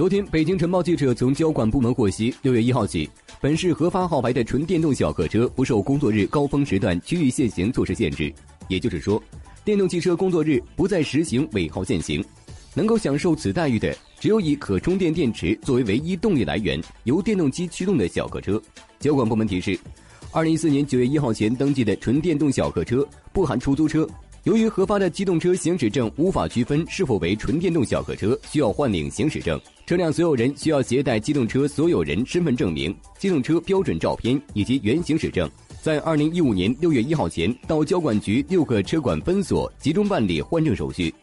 [0.00, 3.06] 昨天，北京晨报记者从交管部门获悉，六月一号起，
[3.38, 8.32] 本市核发号牌的纯电动小客车不受工作日高峰时段区域限行措施限制。
[8.68, 9.22] 也就是说，
[9.62, 12.24] 电动汽车工作日不再实行尾号限行。
[12.72, 18.58] 能够享受此待遇的，只有以可充电电池作为唯一动力来源、由电动机驱动的小客车。
[18.98, 19.78] 交管部门提示，
[20.32, 24.08] 二零一四年九月一号前登记的纯电动小客车（不含出租车）。
[24.44, 29.60] 由于核发的机动车行驶证无法区分是否为纯电动小客车，需要换领行驶证。
[29.86, 35.50] 车辆所有人需要携带机动车所有人身份证明、机动车标准照片以及原行驶证，
[35.82, 41.14] 在二零一五年六月一号前到交管局六个车管分所集中办理换证手续。